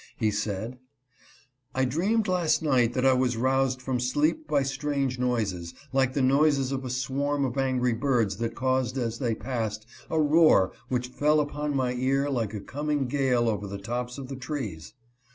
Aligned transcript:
He 0.17 0.31
said:" 0.31 0.79
I 1.75 1.85
dreamed 1.85 2.27
last 2.27 2.63
night 2.63 2.93
that 2.95 3.05
I 3.05 3.13
was 3.13 3.37
roused 3.37 3.83
from 3.83 3.99
sleep 3.99 4.47
by 4.47 4.63
strange 4.63 5.19
noises, 5.19 5.75
like 5.93 6.13
the 6.15 6.23
noises 6.23 6.71
of 6.71 6.83
a 6.83 6.89
swarm 6.89 7.45
of 7.45 7.55
angry 7.55 7.93
birds 7.93 8.37
that 8.37 8.55
caused 8.55 8.97
as 8.97 9.19
they 9.19 9.35
passed, 9.35 9.85
a 10.09 10.19
roar 10.19 10.71
which 10.89 11.09
fell 11.09 11.39
upon 11.39 11.75
my 11.75 11.93
ear 11.93 12.31
like 12.31 12.55
a 12.55 12.59
coming 12.61 13.05
gale 13.05 13.47
over 13.47 13.67
the 13.67 13.77
tops 13.77 14.17
of 14.17 14.27
the 14.27 14.35
trees. 14.35 14.95